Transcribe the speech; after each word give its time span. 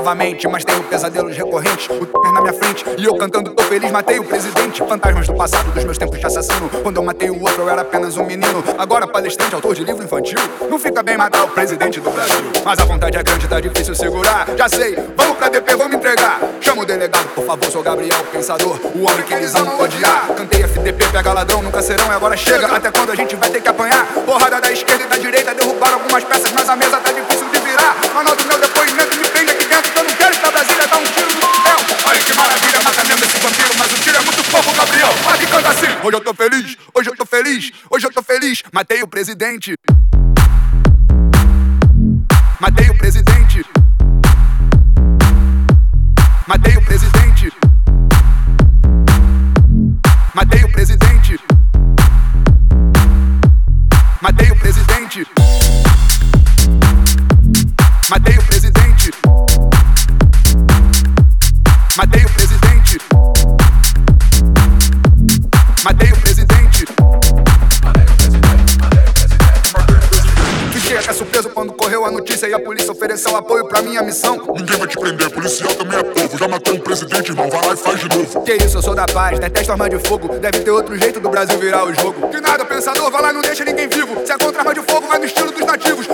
novamente. 0.00 0.48
Mas 0.48 0.64
tenho 0.64 0.82
pesadelos 0.84 1.36
recorrentes, 1.36 1.88
o 1.90 2.06
t 2.06 2.32
na 2.32 2.40
minha 2.40 2.52
frente. 2.52 2.84
E 2.96 3.04
eu 3.04 3.14
cantando, 3.16 3.50
tô 3.50 3.62
feliz, 3.64 3.90
matei 3.90 4.18
o 4.18 4.24
presidente. 4.24 4.82
Fantasmas 4.82 5.26
do 5.26 5.34
passado, 5.34 5.70
dos 5.70 5.84
meus 5.84 5.98
tempos 5.98 6.18
de 6.18 6.26
assassino. 6.26 6.68
Quando 6.82 6.96
eu 6.96 7.02
matei 7.02 7.30
o 7.30 7.40
outro, 7.40 7.62
eu 7.62 7.68
era 7.68 7.82
apenas 7.82 8.16
um 8.16 8.24
menino. 8.24 8.64
Agora 8.78 9.06
palestrante, 9.06 9.54
autor 9.54 9.74
de 9.74 9.84
livro 9.84 10.02
infantil. 10.02 10.38
Não 10.68 10.78
fica 10.78 11.02
bem 11.02 11.16
matar 11.16 11.44
o 11.44 11.48
presidente 11.48 12.00
do 12.00 12.10
Brasil. 12.10 12.50
Mas 12.64 12.78
a 12.78 12.84
vontade 12.84 13.18
é 13.18 13.22
grande, 13.22 13.46
tá 13.46 13.60
difícil 13.60 13.94
segurar. 13.94 14.46
Já 14.56 14.68
sei, 14.68 14.96
vamos 15.16 15.36
pra 15.36 15.48
DP, 15.48 15.76
vamos 15.76 15.94
entregar. 15.94 16.40
Chama 16.60 16.82
o 16.82 16.86
delegado, 16.86 17.28
por 17.34 17.44
favor, 17.44 17.70
sou 17.70 17.82
Gabriel 17.82 18.24
Pensador. 18.32 18.78
O 18.94 19.06
homem 19.06 19.22
que 19.22 19.34
eles 19.34 19.54
amam 19.54 19.80
odiar. 19.80 20.28
Cantei 20.34 20.62
FDP, 20.62 21.08
pega 21.12 21.32
ladrão, 21.32 21.62
nunca 21.62 21.82
serão 21.82 22.06
e 22.06 22.10
agora 22.10 22.36
chega. 22.36 22.66
Até 22.66 22.90
quando 22.90 23.10
a 23.10 23.14
gente 23.14 23.36
vai 23.36 23.50
ter 23.50 23.60
que 23.60 23.68
apanhar? 23.68 24.06
Porrada 24.24 24.60
da 24.60 24.72
esquerda 24.72 25.04
e 25.04 25.06
da 25.06 25.16
direita 25.16 25.54
derrubaram 25.54 25.94
algumas 25.94 26.24
peças, 26.24 26.52
mas 26.52 26.68
a 26.68 26.76
mesa 26.76 26.99
esse 33.24 33.38
vampiro, 33.38 33.74
mas 33.78 33.92
o 33.92 33.96
tiro 33.96 34.16
é 34.16 34.20
muito 34.20 34.42
fofo, 34.44 34.72
Gabriel. 34.74 35.08
Olha 35.26 35.38
que 35.38 35.46
canta 35.46 35.68
assim. 35.68 35.86
Hoje 36.02 36.16
eu 36.16 36.20
tô 36.20 36.34
feliz, 36.34 36.76
hoje 36.94 37.10
eu 37.10 37.16
tô 37.16 37.26
feliz, 37.26 37.72
hoje 37.90 38.06
eu 38.06 38.12
tô 38.12 38.22
feliz. 38.22 38.62
Matei 38.72 39.02
o 39.02 39.08
presidente. 39.08 39.74
Matei 42.60 42.90
o 42.90 42.98
presidente. 42.98 43.64
A 72.10 72.12
notícia 72.12 72.48
e 72.48 72.54
a 72.54 72.58
polícia 72.58 72.90
ofereceu 72.90 73.36
apoio 73.36 73.66
pra 73.66 73.80
minha 73.80 74.02
missão. 74.02 74.36
Ninguém 74.54 74.76
vai 74.76 74.88
te 74.88 74.98
prender, 74.98 75.30
policial 75.30 75.72
também 75.74 75.98
é 75.98 76.02
povo. 76.02 76.36
Já 76.36 76.48
matou 76.48 76.74
um 76.74 76.80
presidente, 76.80 77.30
irmão, 77.30 77.48
vai 77.48 77.66
lá 77.66 77.72
e 77.72 77.76
faz 77.76 78.00
de 78.00 78.08
novo. 78.08 78.42
Que 78.42 78.54
isso, 78.54 78.78
eu 78.78 78.82
sou 78.82 78.94
da 78.94 79.06
paz, 79.06 79.38
detesto 79.38 79.72
arma 79.72 79.88
de 79.88 79.98
fogo. 80.00 80.28
Deve 80.38 80.60
ter 80.60 80.70
outro 80.70 80.96
jeito 80.98 81.20
do 81.20 81.30
Brasil 81.30 81.58
virar 81.58 81.84
o 81.84 81.94
jogo. 81.94 82.28
Que 82.28 82.40
nada, 82.40 82.64
pensador, 82.64 83.10
vai 83.10 83.22
lá 83.22 83.30
e 83.30 83.32
não 83.34 83.42
deixa 83.42 83.64
ninguém 83.64 83.88
vivo. 83.88 84.26
Se 84.26 84.32
é 84.32 84.38
contra 84.38 84.60
arma 84.60 84.74
de 84.74 84.82
fogo, 84.82 85.06
vai 85.06 85.18
no 85.18 85.24
estilo 85.24 85.52
dos 85.52 85.64
nativos. 85.64 86.06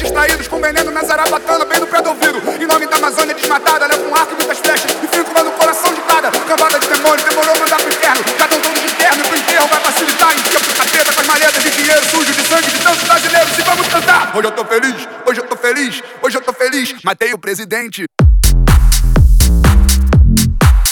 Distraídos. 0.00 0.48
Com 0.48 0.60
veneno 0.60 0.90
na 0.90 1.02
zarabatana, 1.02 1.64
bem 1.64 1.80
no 1.80 1.86
pé 1.86 2.00
do 2.02 2.10
ouvido. 2.10 2.40
Em 2.60 2.66
nome 2.66 2.86
da 2.86 2.96
Amazônia 2.96 3.34
desmatada, 3.34 3.86
leva 3.86 4.02
um 4.08 4.14
arco 4.14 4.32
e 4.32 4.36
muitas 4.36 4.58
flechas. 4.58 4.90
E 5.02 5.06
fico 5.06 5.44
no 5.44 5.52
coração 5.52 5.92
de 5.94 6.00
cada. 6.02 6.30
Cambada 6.30 6.78
de 6.78 6.88
demônios, 6.88 7.22
demorou 7.24 7.58
mandar 7.58 7.76
pro 7.76 7.88
inferno. 7.88 8.24
Já 8.38 8.48
tão 8.48 8.60
todos 8.60 8.80
de 8.80 8.86
e 8.88 9.22
pro 9.28 9.38
enterro 9.38 9.68
vai 9.68 9.80
facilitar. 9.80 10.32
Envia 10.32 10.60
pro 10.60 10.74
capeta 10.74 11.12
com 11.12 11.20
as 11.20 11.62
de 11.62 11.70
dinheiro 11.70 12.04
sujo 12.06 12.32
de 12.32 12.42
sangue 12.48 12.70
de 12.70 12.78
tantos 12.78 13.04
brasileiros. 13.04 13.58
E 13.58 13.62
vamos 13.62 13.88
cantar. 13.88 14.36
Hoje 14.36 14.48
eu 14.48 14.52
tô 14.52 14.64
feliz, 14.64 15.08
hoje 15.26 15.40
eu 15.40 15.46
tô 15.46 15.56
feliz, 15.56 16.02
hoje 16.22 16.36
eu 16.36 16.42
tô 16.42 16.52
feliz. 16.52 16.94
Matei 17.04 17.32
o 17.32 17.38
presidente. 17.38 18.04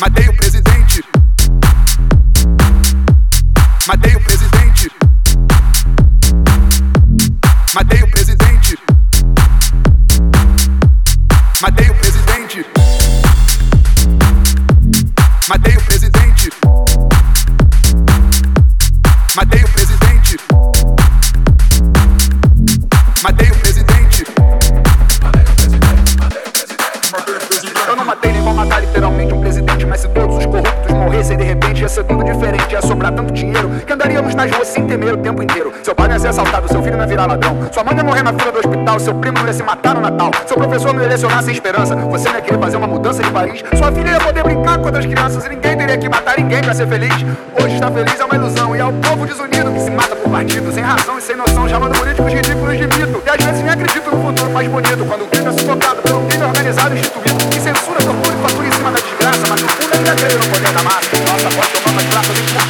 Matei 0.01 0.29
o 0.29 0.37
presidente. 0.37 1.05
Matei 3.87 4.15
o 4.17 4.21
presidente. 4.21 4.91
Matei 7.75 8.03
o 8.03 8.11
presidente. 8.11 8.18
My 11.61 11.71
day 11.71 12.08
ruas 34.47 34.69
sem 34.69 34.87
temer 34.87 35.15
o 35.15 35.17
tempo 35.17 35.43
inteiro. 35.43 35.73
Seu 35.83 35.95
pai 35.95 36.09
não 36.09 36.15
ia 36.15 36.21
ser 36.21 36.29
assaltado, 36.29 36.69
seu 36.69 36.83
filho 36.83 36.97
não 36.97 37.05
ia 37.05 37.09
virar 37.09 37.27
ladrão, 37.27 37.57
sua 37.73 37.85
mãe 37.85 37.97
ia 37.97 38.05
morrer 38.05 38.23
na 38.23 38.33
fila 38.33 38.53
do 38.53 38.59
hospital, 38.59 39.01
seu 39.01 39.15
primo 39.15 39.39
não 39.39 39.47
ia 39.47 39.53
se 39.53 39.63
matar 39.63 39.95
no 39.95 40.01
Natal, 40.01 40.31
seu 40.47 40.57
professor 40.57 40.95
não 40.95 41.03
ia 41.03 41.09
lecionar 41.09 41.43
sem 41.43 41.53
esperança, 41.55 41.97
você 41.97 42.29
não 42.29 42.37
ia 42.37 42.43
querer 42.43 42.59
fazer 42.59 42.77
uma 42.77 42.87
mudança 42.87 43.23
de 43.23 43.31
país, 43.31 43.63
sua 43.77 43.93
filha 43.93 44.11
ia 44.11 44.21
poder 44.21 44.43
brincar 44.43 44.79
com 44.79 44.87
outras 44.87 45.07
crianças 45.07 45.45
e 45.45 45.49
ninguém 45.49 45.77
teria 45.77 45.99
que 45.99 46.09
matar 46.09 46.39
ninguém 46.39 46.61
pra 46.61 46.75
ser 46.75 46.87
feliz. 46.87 47.15
Hoje 47.63 47.75
estar 47.75 47.91
feliz 47.91 48.21
é 48.21 48.25
uma 48.25 48.35
ilusão 48.35 48.77
e 48.77 48.79
é 48.79 48.85
o 48.85 48.93
povo 48.93 49.27
desunido 49.27 49.73
que 49.73 49.81
se 49.81 49.91
mata 49.91 50.15
por 50.17 50.31
partido, 50.31 50.73
sem 50.73 50.83
razão 50.83 51.19
e 51.19 51.23
sem 51.23 51.37
noção, 51.37 51.69
chamando 51.69 51.99
políticos 51.99 52.33
ridículos 52.33 52.77
de 52.77 52.87
mito. 52.87 53.23
E 53.25 53.31
às 53.31 53.45
vezes 53.45 53.63
nem 53.63 53.73
acredito 53.73 54.11
no 54.11 54.23
futuro 54.27 54.51
mais 54.51 54.69
bonito, 54.69 55.05
quando 55.07 55.23
o 55.23 55.27
crime 55.27 55.47
é 55.49 55.53
sufocado 55.53 56.03
pelo 56.03 56.21
crime 56.27 56.45
organizado 56.45 56.95
e 56.95 56.99
instituído, 57.01 57.47
que 57.51 57.61
censura, 57.61 57.99
tortura 58.01 58.35
e 58.35 58.43
fatura 58.43 58.67
em 58.69 58.73
cima 58.73 58.91
da 58.91 58.99
desgraça, 58.99 59.47
mas 59.49 59.63
no 59.63 59.69
fundo 59.69 59.95
ainda 59.95 60.15
creio 60.15 60.39
no 60.39 60.47
poder 60.47 60.73
da 60.73 60.83
massa. 60.83 61.09
Nossa 61.19 61.49
voz 61.57 61.69
tomando 61.73 61.99
as 61.99 62.07
praças, 62.07 62.35
diferença, 62.35 62.68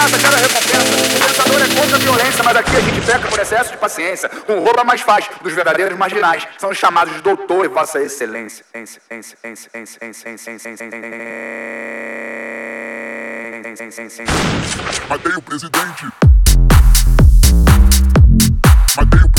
ameaça, 0.00 0.18
cada 0.18 0.36
recompensa. 0.36 1.16
O 1.16 1.26
pensador 1.26 1.62
é 1.62 1.80
contra 1.80 1.96
a 1.96 1.98
violência, 1.98 2.44
mas 2.44 2.56
aqui 2.56 2.76
a 2.76 2.80
gente 2.80 3.00
peca 3.02 3.28
por 3.28 3.38
excesso 3.38 3.72
de 3.72 3.76
paciência. 3.76 4.30
Um 4.48 4.60
rouba 4.60 4.84
mais 4.84 5.00
faz 5.00 5.28
dos 5.42 5.52
verdadeiros 5.52 5.96
marginais. 5.98 6.46
São 6.58 6.70
os 6.70 6.78
chamados 6.78 7.14
de 7.14 7.20
doutor 7.20 7.64
e 7.64 7.68
vossa 7.68 8.00
excelência. 8.00 8.64
Matei 15.08 15.32
o 15.32 15.42
presidente. 15.42 16.08
Matei 18.96 19.20
o 19.22 19.29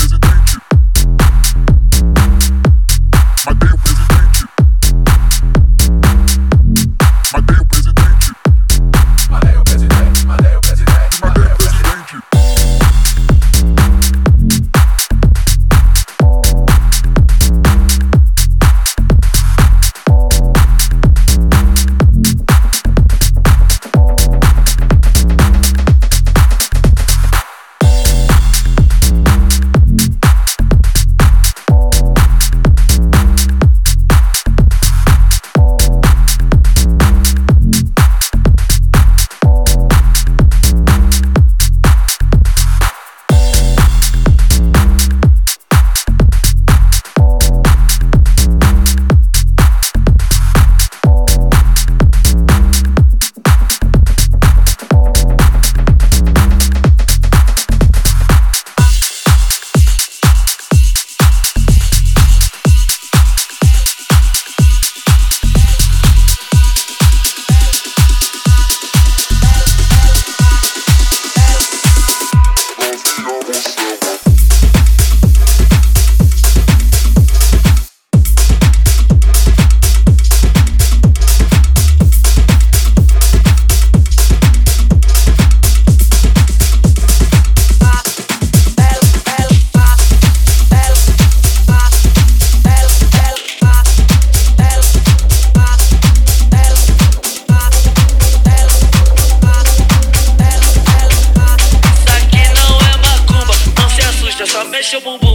untouchable. 104.94 105.31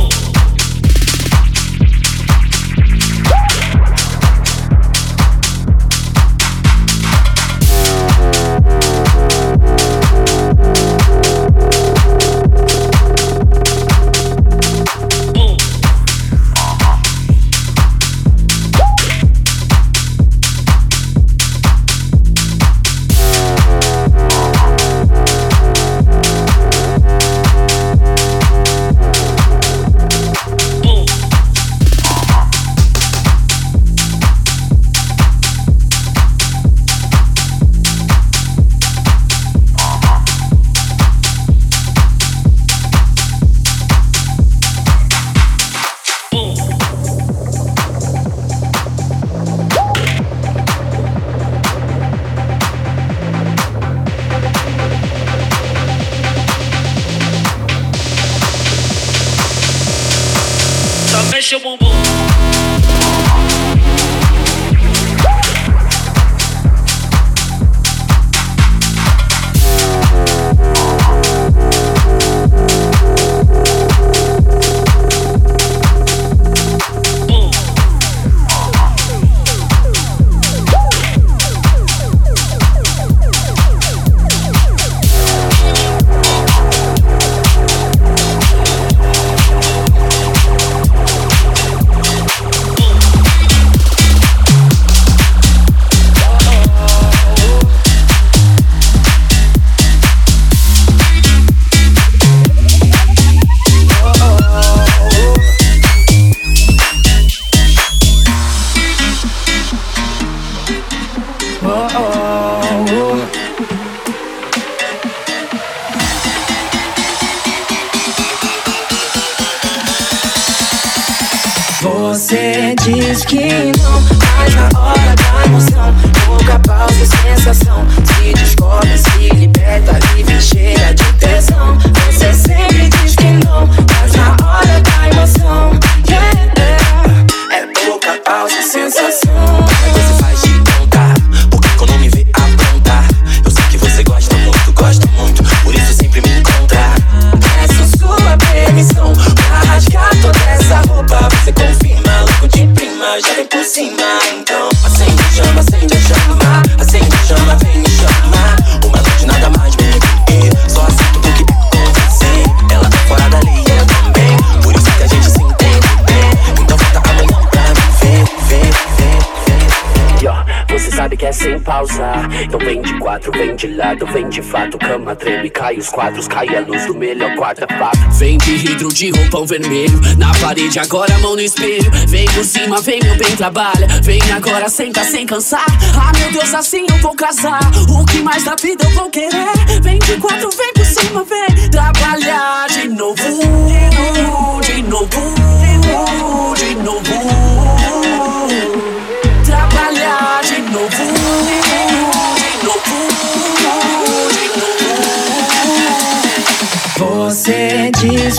de 174.38 174.44
fato, 174.44 174.78
cama 174.78 175.16
treme, 175.16 175.50
cai 175.50 175.78
os 175.78 175.90
quadros, 175.90 176.28
cai 176.28 176.48
a 176.56 176.60
luz 176.60 176.86
do 176.86 176.94
melhor 176.94 177.36
quarta-fato. 177.36 177.98
É 177.98 178.14
vem 178.20 178.38
pirridro 178.38 178.90
de 178.90 179.10
roupão 179.10 179.48
vermelho, 179.48 180.00
na 180.16 180.32
parede 180.36 180.78
agora 180.78 181.18
mão 181.18 181.34
no 181.34 181.42
espelho. 181.42 181.90
Vem 182.08 182.28
por 182.28 182.46
cima, 182.46 182.80
vem 182.80 183.00
meu 183.02 183.16
bem, 183.16 183.36
trabalha. 183.36 183.88
Vem 184.04 184.22
agora, 184.32 184.70
senta 184.70 185.04
sem 185.04 185.26
cansar. 185.26 185.66
Ah, 185.96 186.12
meu 186.20 186.32
Deus, 186.32 186.54
assim 186.54 186.86
eu 186.88 186.98
vou 187.00 187.16
casar. 187.16 187.62
O 187.90 188.06
que 188.06 188.20
mais 188.20 188.44
da 188.44 188.56
vida 188.56 188.84
eu 188.84 188.92
vou 188.92 189.10
querer? 189.10 189.82
Vem 189.82 189.98
de 189.98 190.18
quatro, 190.18 190.52
vem 190.52 190.72
por 190.72 190.86
cima, 190.86 191.24
vem 191.24 191.70
trabalhar 191.72 192.68
de 192.68 192.90
novo, 192.90 193.16
de 193.18 194.22
novo, 194.22 194.62
de 194.62 194.84
novo. 194.84 196.56
De 196.56 196.76
novo. 196.76 197.57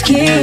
keep 0.09 0.38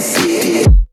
sophisticated. 0.00 0.87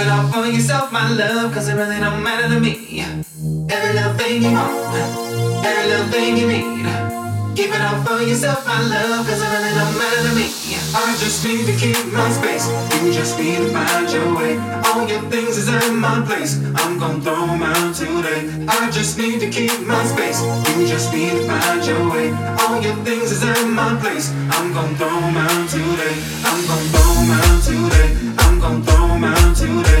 It 0.00 0.08
all 0.08 0.26
for 0.32 0.46
yourself, 0.46 0.92
my 0.92 1.12
love, 1.12 1.52
cause 1.52 1.68
it 1.68 1.74
really 1.74 2.00
don't 2.00 2.22
matter 2.22 2.48
to 2.48 2.60
me. 2.60 3.04
Every 3.68 3.92
little 3.94 4.14
thing 4.14 4.42
you 4.42 4.52
want, 4.52 4.94
every 5.64 5.90
little 5.90 6.06
thing 6.08 6.36
you 6.38 6.46
need. 6.48 6.86
Keep 7.56 7.74
it 7.74 7.82
all 7.82 8.02
for 8.04 8.22
yourself, 8.22 8.66
my 8.66 8.80
love, 8.80 9.26
cause 9.26 9.40
it 9.42 9.50
really 9.54 9.72
don't 9.74 9.98
matter 9.98 10.28
to 10.28 10.34
me. 10.34 10.48
I 10.92 11.16
just 11.20 11.44
need 11.44 11.66
to 11.66 11.76
keep 11.76 12.00
my 12.12 12.30
space. 12.30 12.66
You 13.04 13.12
just 13.12 13.38
need 13.38 13.58
to 13.58 13.70
find 13.72 14.10
your 14.10 14.34
way. 14.34 14.56
All 14.86 15.06
your 15.06 15.22
things 15.30 15.56
is 15.58 15.68
in 15.68 15.96
my 15.96 16.20
place. 16.26 16.58
I'm 16.74 16.98
gonna 16.98 17.20
throw 17.20 17.46
them 17.46 17.62
out 17.62 17.94
today. 17.94 18.48
I 18.66 18.90
just 18.90 19.18
need 19.18 19.38
to 19.40 19.50
keep 19.50 19.78
my 19.86 20.02
space. 20.04 20.42
You 20.76 20.86
just 20.86 21.12
need 21.12 21.30
to 21.30 21.46
find 21.46 21.84
your 21.84 22.10
way. 22.10 22.32
All 22.62 22.80
your 22.82 22.96
things 23.04 23.30
is 23.30 23.42
in 23.42 23.70
my 23.70 23.94
place. 24.00 24.32
I'm 24.56 24.72
gonna 24.72 24.96
throw 24.96 25.20
them 25.20 25.36
out 25.36 25.68
today. 25.68 26.16
I'm 26.48 26.60
gonna 26.66 26.90
throw 26.90 27.12
them 27.20 27.30
out 27.38 27.62
today. 27.62 28.08
I'm 28.42 28.49
I'm 28.62 28.82
gonna 28.82 28.84
throw 28.84 29.14
'em 29.14 29.24
out 29.24 29.56
today. 29.56 30.00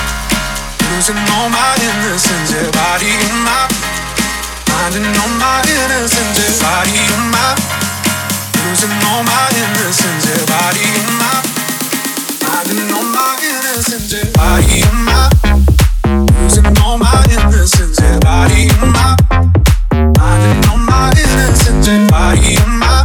losing 1.01 1.17
all 1.33 1.49
my 1.49 1.73
innocence. 1.81 2.53
Yeah, 2.53 2.69
body 2.69 3.09
on 3.09 3.41
my, 3.41 3.65
finding 4.69 5.01
all 5.01 5.33
my 5.41 5.57
innocence. 5.65 6.37
Yeah, 6.37 6.53
body 6.61 7.01
on 7.17 7.25
my, 7.33 7.57
losing 8.61 8.93
all 9.09 9.23
my 9.25 9.49
innocence. 9.49 10.29
Yeah, 10.29 10.45
body 10.45 10.85
on 11.01 11.09
my, 11.17 11.41
finding 12.45 12.93
all 12.93 13.01
my 13.01 13.33
innocence. 13.41 14.13
Yeah, 14.13 14.29
body 14.37 14.85
on 14.85 14.97
my, 15.09 15.25
losing 16.37 16.69
all 16.85 16.99
my 16.99 17.25
innocence. 17.33 17.97
Yeah, 17.99 18.19
body 18.19 18.69
on 18.69 18.93
my, 18.93 19.17
finding 20.21 20.69
all 20.69 20.77
my 20.77 21.09
innocence. 21.17 21.87
Yeah, 21.87 22.13
on 22.61 22.77
my. 22.77 23.01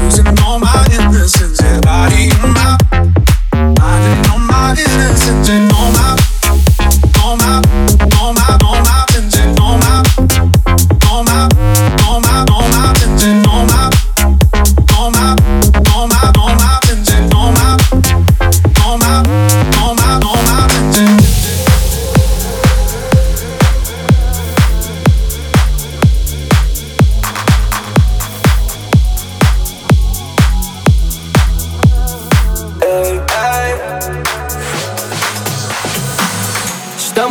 Losing 0.00 0.38
all 0.40 0.58
my 0.58 0.86
innocence, 0.96 1.60
yeah, 1.60 1.84
on 1.84 2.52
my, 2.54 2.78
finding 3.76 5.67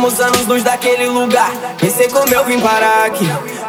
Estamos 0.08 0.20
anos 0.20 0.46
luz 0.46 0.62
daquele 0.62 1.06
lugar. 1.06 1.52
Nem 1.82 1.90
sei 1.90 2.08
como 2.08 2.32
eu 2.34 2.42
vim 2.42 2.58
parar 2.60 3.04
aqui. 3.04 3.26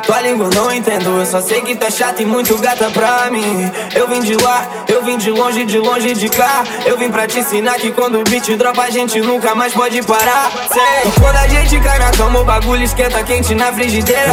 Tua 0.10 0.22
língua 0.22 0.50
não 0.56 0.74
entendo, 0.74 1.20
eu 1.20 1.26
só 1.28 1.40
sei 1.40 1.62
que 1.62 1.76
tá 1.76 1.92
chata 1.92 2.24
e 2.24 2.26
muito 2.26 2.58
gata 2.58 2.90
pra 2.90 3.30
mim. 3.30 3.72
Eu 3.94 4.08
vim 4.08 4.22
de 4.22 4.36
lá, 4.44 4.68
eu 4.88 5.04
vim 5.04 5.20
de 5.20 5.30
longe, 5.30 5.64
de 5.66 5.78
longe 5.78 6.16
de 6.16 6.28
cá. 6.30 6.64
Eu 6.84 6.98
vim 6.98 7.12
pra 7.12 7.28
te 7.28 7.38
ensinar 7.38 7.76
que 7.76 7.92
quando 7.92 8.20
o 8.20 8.24
beat 8.24 8.56
dropa 8.58 8.82
a 8.82 8.90
gente 8.90 9.22
nunca 9.22 9.54
mais 9.54 9.72
pode 9.72 10.02
parar. 10.02 10.50
Sei. 10.74 11.12
Quando 11.12 11.36
a 11.36 11.48
gente 11.48 11.80
cai 11.80 12.00
na 12.00 12.10
cama, 12.10 12.40
o 12.40 12.44
bagulho 12.44 12.82
esquenta 12.82 13.24
quente 13.24 13.54
na 13.54 13.72
frigideira. 13.72 14.32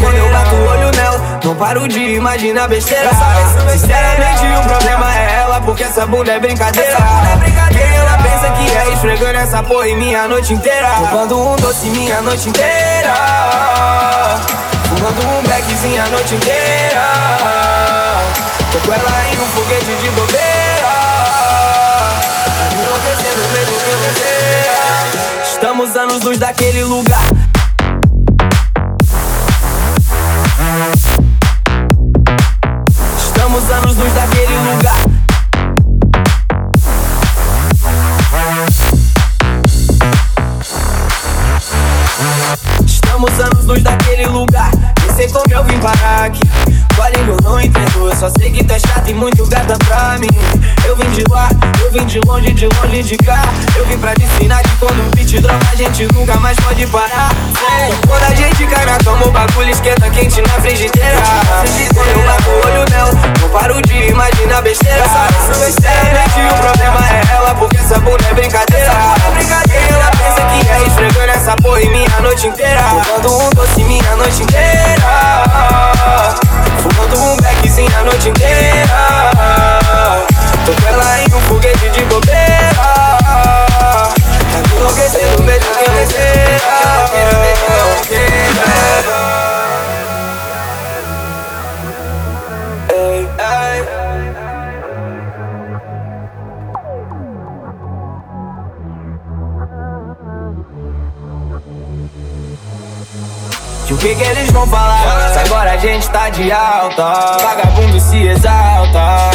Quando 0.00 0.14
eu 0.14 0.30
bato 0.30 0.54
o 0.54 0.68
olho 0.68 0.96
nela, 0.96 1.40
não 1.42 1.56
paro 1.56 1.88
de 1.88 1.98
imaginar 1.98 2.68
besteira. 2.68 3.10
Sinceramente, 3.72 4.44
o 4.56 4.68
problema 4.68 5.18
é 5.18 5.40
ela, 5.40 5.60
porque 5.62 5.82
essa 5.82 6.06
bunda 6.06 6.30
é 6.30 6.38
brincadeira. 6.38 6.96
Quem 7.72 7.96
ela 7.96 8.18
pensa 8.18 8.52
que 8.52 8.70
é 8.76 8.92
esfregando 8.94 9.36
essa 9.36 9.64
porra 9.64 9.88
em 9.88 9.96
minha 9.96 10.28
noite 10.28 10.54
inteira. 10.54 10.92
Roubando 10.92 11.40
um 11.40 11.56
doce 11.56 11.90
minha 11.90 12.22
noite 12.22 12.48
inteira. 12.48 13.12
Fumando 15.02 15.20
um 15.36 15.42
beckzinho 15.42 16.00
a 16.00 16.06
noite 16.10 16.36
inteira. 16.36 17.02
Tô 18.70 18.78
com 18.86 18.92
ela 18.92 19.28
em 19.28 19.40
um 19.40 19.46
foguete 19.46 19.96
de 20.00 20.10
bobeira. 20.10 20.92
Enlouquecendo 22.72 23.42
mesmo 23.52 23.78
que 23.80 23.96
deseja. 23.96 25.42
Estamos 25.42 25.96
anos 25.96 26.22
luz 26.22 26.38
daquele 26.38 26.84
lugar. 26.84 27.24
Estamos 33.18 33.70
anos 33.72 33.96
luz 33.96 34.14
daquele 34.14 34.56
lugar. 34.56 35.04
Estamos 42.86 43.40
anos 43.40 43.64
luz 43.64 43.82
daquele 43.82 44.26
lugar. 44.26 44.81
Sei 45.14 45.28
como 45.28 45.44
eu 45.50 45.62
vim 45.64 45.78
parar 45.78 46.24
aqui. 46.24 46.71
Eu 47.28 47.36
não 47.42 47.60
entendo. 47.60 48.14
Só 48.18 48.28
sei 48.38 48.50
que 48.50 48.62
tu 48.64 48.72
é 48.72 48.78
chata 48.78 49.10
e 49.10 49.14
muito 49.14 49.46
gata 49.46 49.76
pra 49.86 50.18
mim. 50.18 50.28
Eu 50.86 50.96
vim 50.96 51.10
de 51.10 51.24
lá, 51.30 51.48
eu 51.80 51.90
vim 51.90 52.04
de 52.04 52.20
longe, 52.26 52.52
de 52.52 52.66
longe 52.66 53.02
de 53.02 53.16
cá. 53.16 53.42
Eu 53.76 53.84
vim 53.86 53.98
pra 53.98 54.14
te 54.14 54.24
ensinar 54.24 54.62
que 54.62 54.70
quando 54.76 55.00
o 55.00 55.10
beat 55.16 55.40
droga 55.40 55.58
a 55.72 55.76
gente 55.76 56.06
nunca 56.12 56.36
mais 56.36 56.56
pode 56.60 56.86
parar. 56.86 57.30
Quando 58.06 58.24
a 58.24 58.34
gente 58.34 58.66
cai 58.66 58.84
na 58.84 58.98
cama, 58.98 59.26
o 59.26 59.30
bagulho 59.30 59.70
esquenta 59.70 60.10
quente 60.10 60.42
na 60.42 60.60
frigideira. 60.60 61.22
Quando 61.94 62.08
eu 62.08 62.22
bato 62.26 62.50
o 62.50 62.66
olho 62.66 62.84
nela, 62.90 63.12
não 63.40 63.48
paro 63.48 63.82
de 63.82 64.08
imaginar 64.10 64.62
besteira. 64.62 65.04
Sinceramente, 65.54 66.40
o 66.52 66.54
problema 66.60 67.00
é 67.08 67.34
ela, 67.34 67.54
porque 67.54 67.76
essa 67.78 67.98
bunda 67.98 68.24
é 68.30 68.34
brincadeira. 68.34 68.92
Quem 69.68 69.96
ela 69.96 70.10
pensa 70.10 70.42
que 70.46 70.68
é 70.68 70.86
esfregando 70.86 71.32
essa 71.32 71.56
porra 71.56 71.80
em 71.80 71.90
minha 71.90 72.20
noite 72.20 72.46
inteira. 72.46 72.82
Roubando 72.82 73.44
um 73.44 73.50
doce 73.50 73.84
minha 73.84 74.16
noite 74.16 74.42
inteira. 74.42 75.02
Fumando 76.78 77.20
um 77.20 77.36
beckzinho 77.36 77.90
a 77.98 78.02
noite 78.04 78.28
inteira. 78.28 79.30
Tô 80.64 80.72
com 80.80 80.88
ela 80.88 81.20
em 81.20 81.34
um 81.34 81.40
foguete 81.40 81.90
de 81.90 82.01
tá 106.12 106.28
de 106.28 106.52
alta. 106.52 107.38
Vagabundo 107.42 107.98
se 107.98 108.26
exalta. 108.28 109.30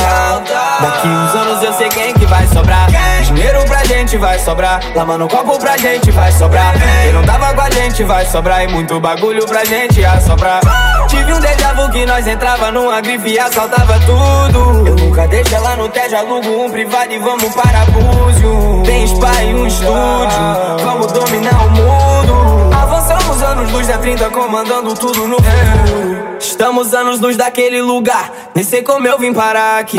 Daqui 0.79 1.07
uns 1.07 1.35
anos 1.35 1.63
eu 1.63 1.73
sei 1.73 1.89
quem 1.89 2.13
que 2.13 2.25
vai 2.25 2.47
sobrar. 2.47 2.87
Dinheiro 3.23 3.65
pra 3.65 3.83
gente 3.83 4.15
vai 4.17 4.37
sobrar. 4.39 4.79
Lama 4.95 5.17
no 5.17 5.27
copo 5.27 5.57
pra 5.59 5.75
gente 5.75 6.11
vai 6.11 6.31
sobrar. 6.31 6.73
Quem? 6.73 7.11
Não 7.13 7.23
tava 7.23 7.53
com 7.53 7.61
a 7.61 7.69
gente 7.69 8.03
vai 8.03 8.25
sobrar. 8.25 8.63
E 8.63 8.67
muito 8.67 8.99
bagulho 8.99 9.45
pra 9.47 9.65
gente 9.65 9.99
ia 9.99 10.21
sobrar 10.21 10.61
Tive 11.07 11.33
um 11.33 11.39
déjà 11.39 11.73
vu 11.73 11.89
que 11.89 12.05
nós 12.05 12.27
entrava 12.27 12.71
numa 12.71 13.01
grife 13.01 13.29
e 13.29 13.39
assaltava 13.39 13.99
tudo. 14.01 14.87
Eu 14.87 14.95
nunca 14.95 15.27
deixo 15.27 15.55
ela 15.55 15.75
no 15.75 15.89
TED, 15.89 16.15
alugo 16.15 16.65
um 16.65 16.69
privado 16.69 17.11
e 17.11 17.17
vamos 17.17 17.55
para 17.55 17.85
Búzio. 17.85 18.83
Tem 18.85 19.07
spa 19.07 19.43
e 19.43 19.55
um 19.55 19.65
estúdio. 19.65 20.77
Vamos 20.83 21.11
dominar 21.11 21.65
o 21.65 21.69
mundo. 21.71 22.75
Avançamos 22.75 23.41
anos 23.41 23.71
luz 23.71 23.87
da 23.87 23.97
30 23.97 24.29
comandando 24.29 24.93
tudo 24.93 25.27
no 25.27 25.37
futuro 25.37 26.16
Estamos 26.39 26.93
anos 26.93 27.19
luz 27.19 27.35
daquele 27.35 27.81
lugar. 27.81 28.31
Nem 28.55 28.63
sei 28.63 28.81
como 28.83 29.07
eu 29.07 29.17
vim 29.17 29.33
parar 29.33 29.79
aqui 29.79 29.97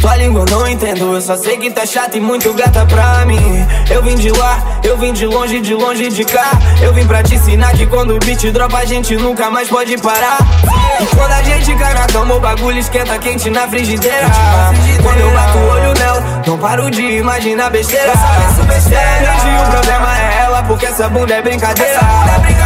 tua 0.00 0.16
língua 0.16 0.44
eu 0.48 0.58
não 0.58 0.66
entendo, 0.66 1.14
eu 1.14 1.20
só 1.20 1.36
sei 1.36 1.58
que 1.58 1.70
tá 1.70 1.84
chata 1.84 2.16
e 2.16 2.20
muito 2.20 2.52
gata 2.54 2.86
pra 2.86 3.24
mim. 3.26 3.66
Eu 3.90 4.02
vim 4.02 4.16
de 4.16 4.30
lá, 4.30 4.58
eu 4.82 4.96
vim 4.96 5.12
de 5.12 5.26
longe, 5.26 5.60
de 5.60 5.74
longe 5.74 6.08
de 6.08 6.24
cá. 6.24 6.52
Eu 6.80 6.94
vim 6.94 7.06
pra 7.06 7.22
te 7.22 7.34
ensinar 7.34 7.72
que 7.72 7.86
quando 7.86 8.16
o 8.16 8.18
beat 8.18 8.50
dropa 8.50 8.78
a 8.78 8.84
gente 8.84 9.14
nunca 9.16 9.50
mais 9.50 9.68
pode 9.68 9.96
parar. 9.98 10.38
E 11.00 11.06
quando 11.14 11.32
a 11.32 11.42
gente 11.42 11.74
cai 11.76 11.92
na 11.92 12.06
cama, 12.06 12.34
o 12.34 12.40
bagulho 12.40 12.78
esquenta 12.78 13.18
quente 13.18 13.50
na 13.50 13.68
frigideira. 13.68 14.26
Quando 15.02 15.20
eu 15.20 15.30
bato 15.32 15.58
o 15.58 15.68
olho 15.68 15.94
nela, 15.98 16.42
não 16.46 16.58
paro 16.58 16.90
de 16.90 17.02
imaginar 17.02 17.70
besteira. 17.70 18.12
Sinceramente, 18.54 19.46
o 19.66 19.70
problema 19.70 20.18
é 20.18 20.42
ela, 20.44 20.62
porque 20.62 20.86
essa 20.86 21.08
bunda 21.08 21.34
é 21.34 21.42
brincadeira. 21.42 22.00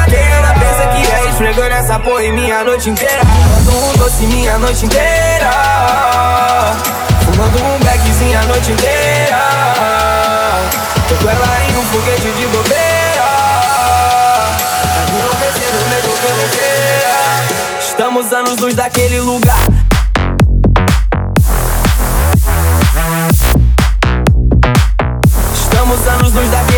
Quem 0.09 0.21
ela 0.21 0.55
pensa 0.55 0.87
que 0.89 1.13
é 1.13 1.31
esfregando 1.31 1.75
essa 1.75 1.99
porra 1.99 2.23
em 2.23 2.33
minha 2.33 2.63
noite 2.63 2.91
inteira. 2.91 3.23
Fumando 3.25 3.87
um 3.87 3.99
doce 3.99 4.25
minha 4.27 4.57
noite 4.59 4.87
inteira. 4.87 5.51
Fumando 7.35 7.59
um 7.65 7.79
beckzinho 7.81 8.39
a 8.39 8.43
noite 8.45 8.71
inteira. 8.71 9.43
Tô 11.09 11.17
com 11.17 11.29
ela 11.29 11.65
em 11.69 11.77
um 11.77 11.83
foguete 11.87 12.31
de 12.31 12.47
bobeira. 12.47 13.27
Tá 14.95 15.07
me 15.11 15.19
enlouquecendo 15.19 15.79
mesmo 15.91 16.13
que 16.13 16.27
eu 16.27 16.35
deseja. 16.37 17.19
Estamos 17.81 18.33
anos 18.33 18.61
luz 18.61 18.77
daquele 18.77 19.19
lugar. 19.19 19.67
Estamos 25.55 26.07
anos 26.07 26.33
luz 26.35 26.51
daquele 26.53 26.74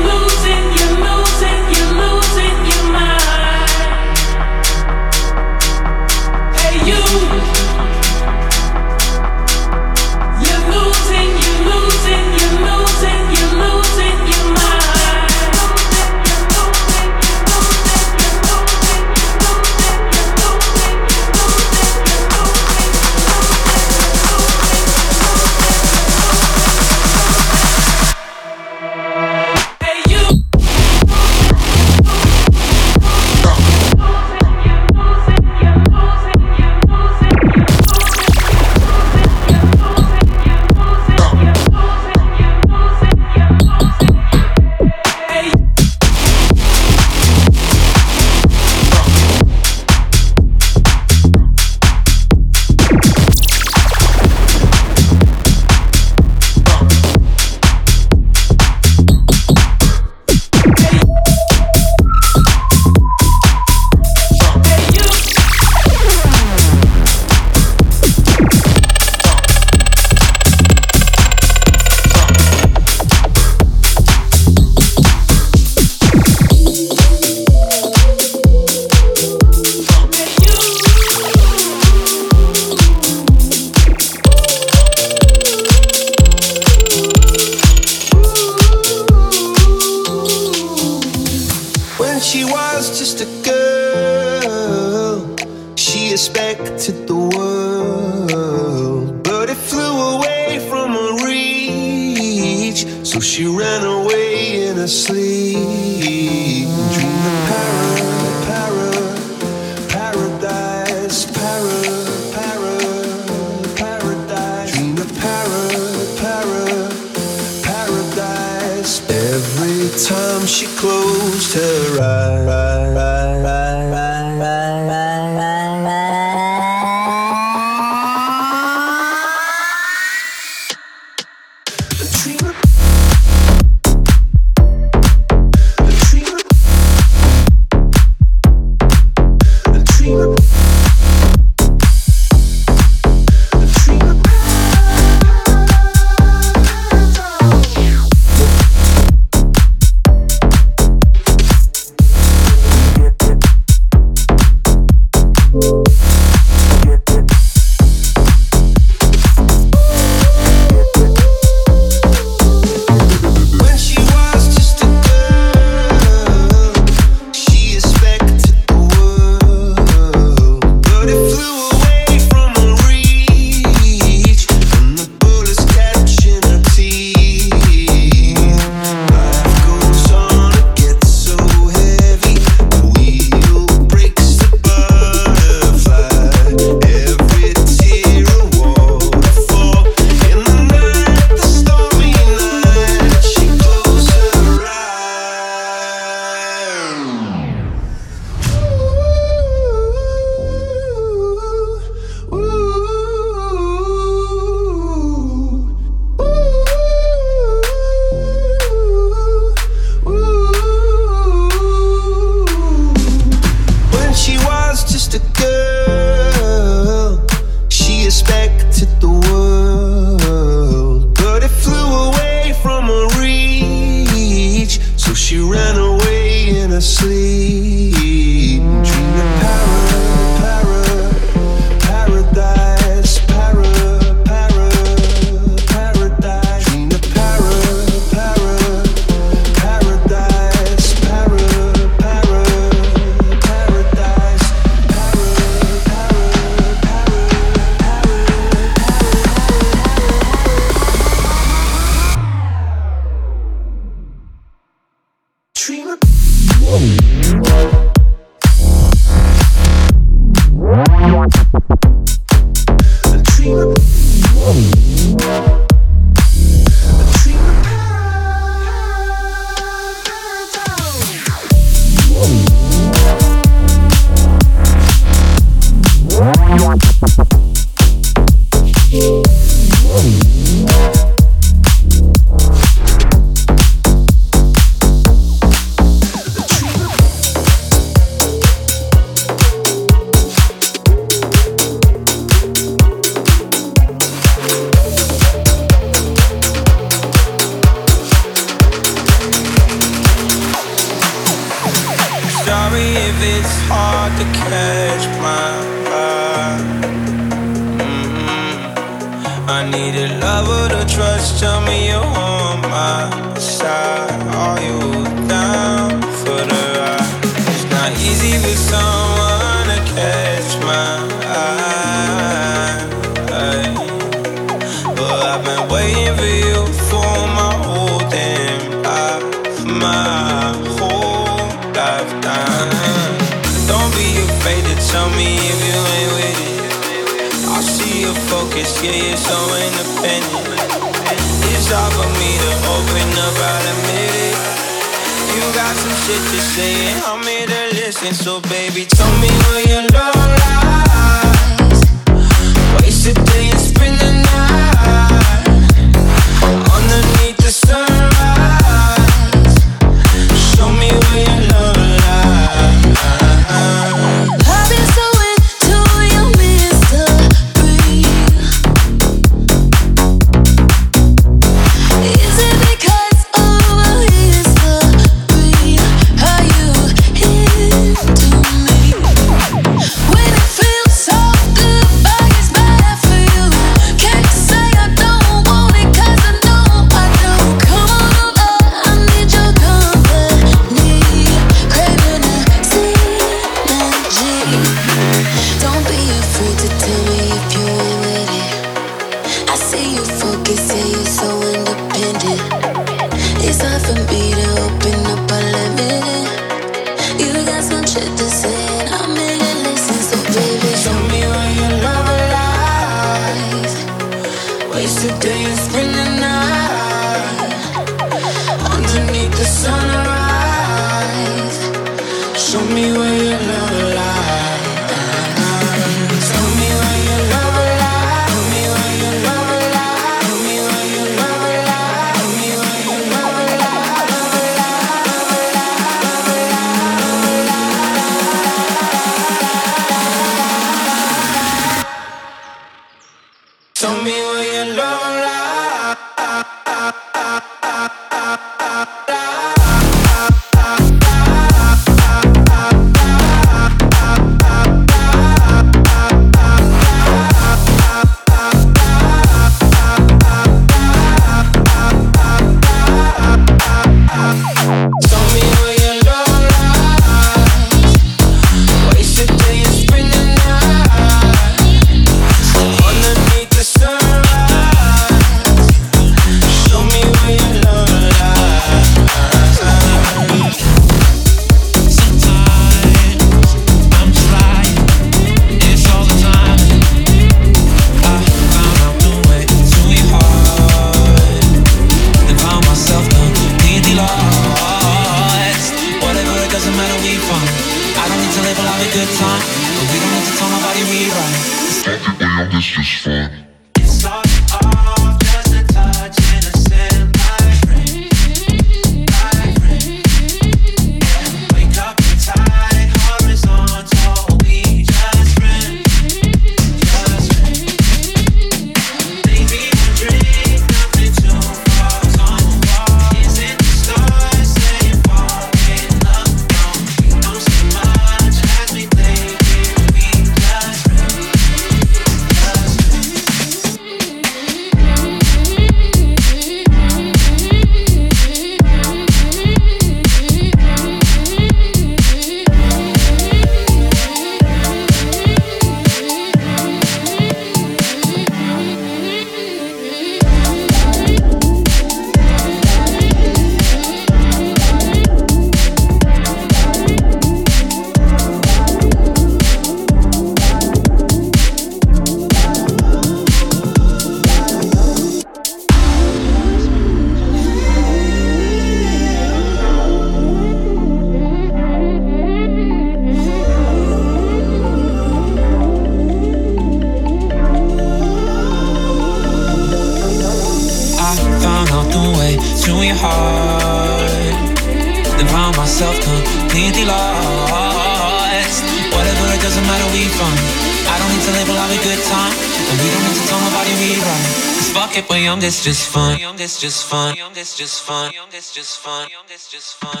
Youngest, 595.34 595.64
just 595.64 595.88
fun. 595.88 596.20
Youngest, 596.20 596.60
just 596.60 596.86
fun. 596.86 597.16
Youngest, 597.16 597.58
just 597.58 597.82
fun. 597.82 598.12
Youngest, 598.12 598.54
just 598.54 598.78
fun. 598.78 599.08
Youngest, 599.10 599.50
just 599.50 599.74
fun. 599.80 600.00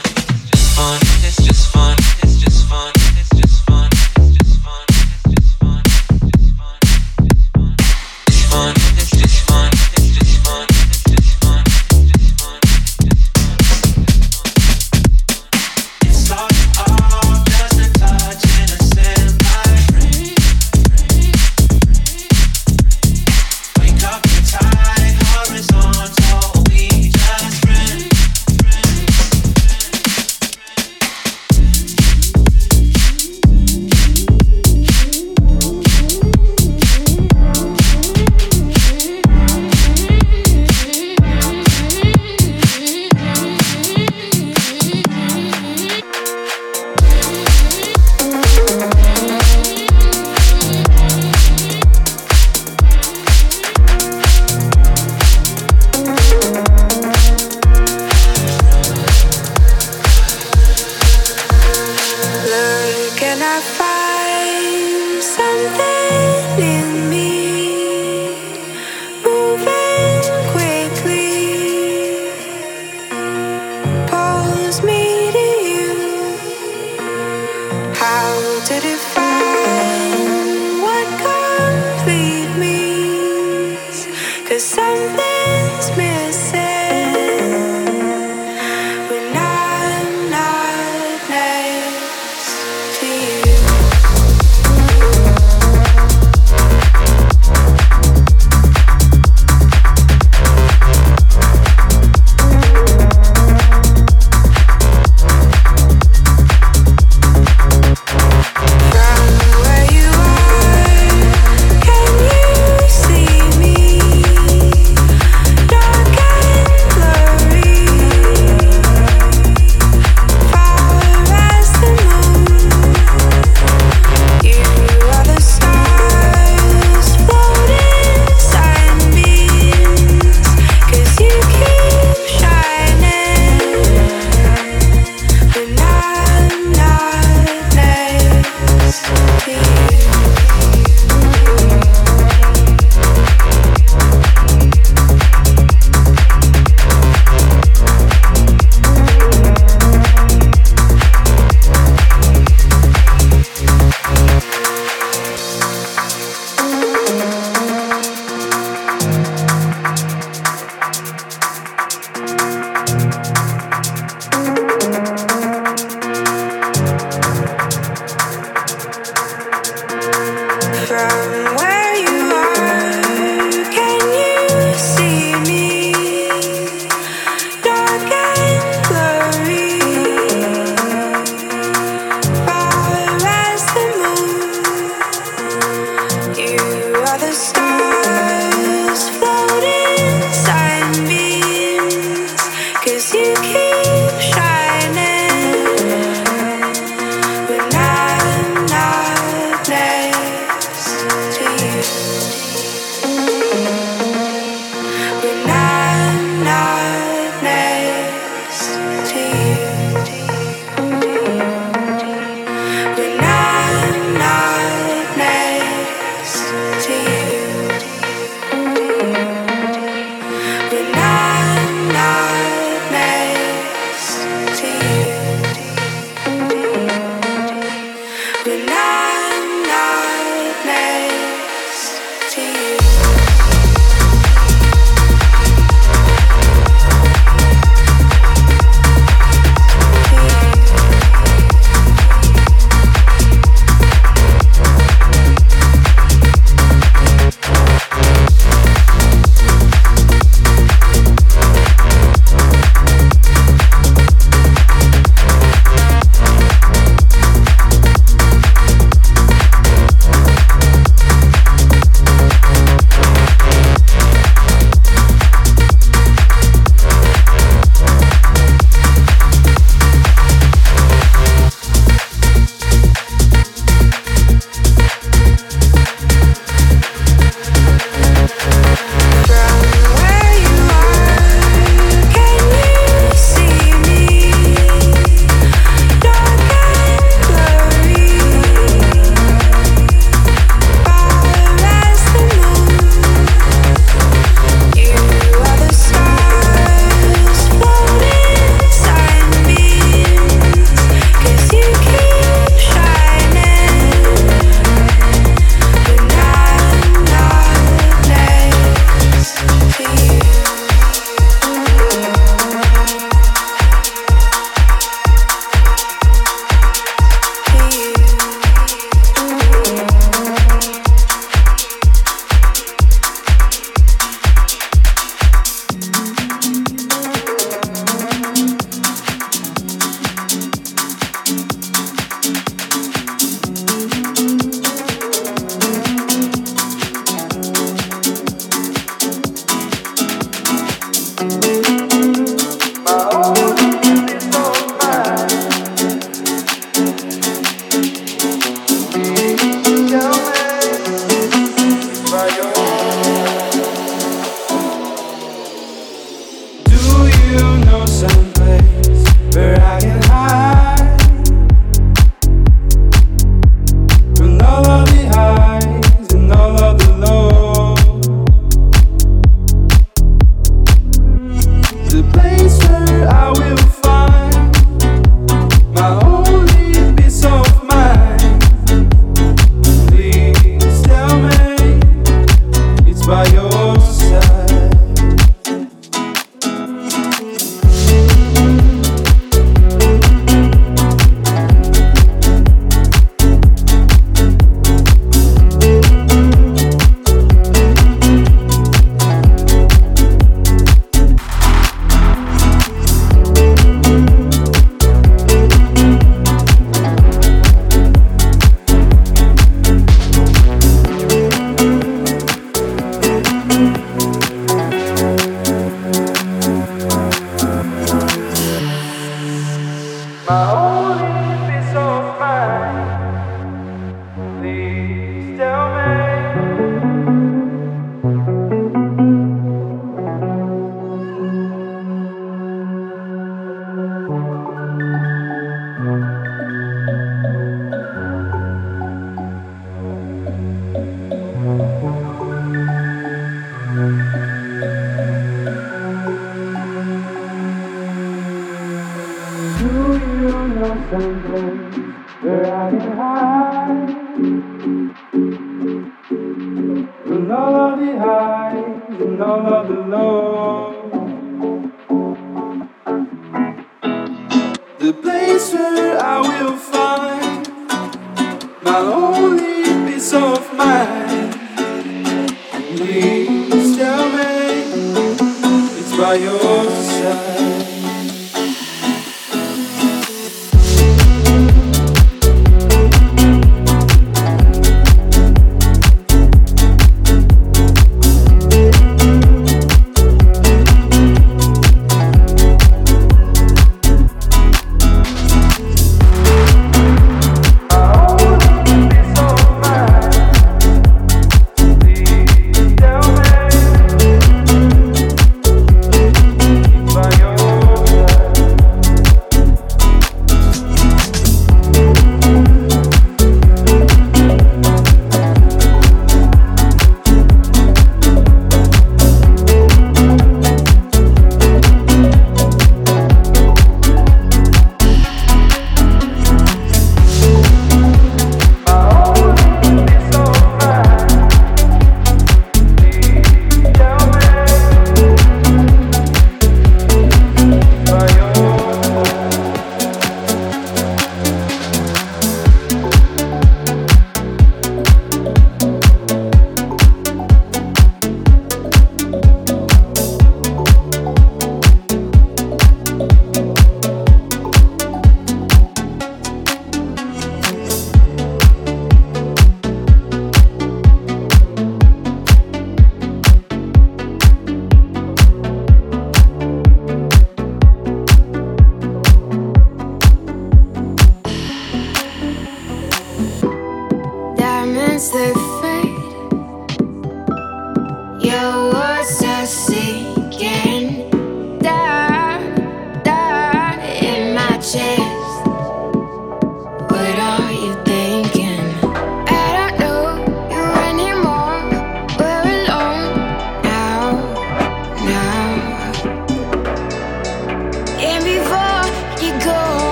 Just 0.52 0.76
fun. 0.76 1.00
This 1.22 1.36
just 1.44 1.72
fun. 1.72 1.96
This 2.22 2.38
just 2.38 2.68
fun. 2.68 3.13